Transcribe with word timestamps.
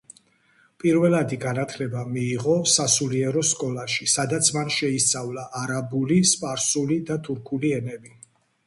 პირველადი 0.83 1.37
განათლება 1.43 2.05
მიიღო 2.15 2.55
სასულიერო 2.77 3.45
სკოლაში, 3.51 4.09
სადაც 4.17 4.53
მან 4.57 4.75
შეისწავლა 4.79 5.45
არაბული, 5.63 6.21
სპარსული 6.35 7.03
და 7.13 7.21
თურქული 7.31 7.77
ენები. 7.81 8.21